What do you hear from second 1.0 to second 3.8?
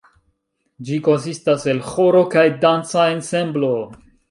konsistas el ĥoro kaj danca ensemblo.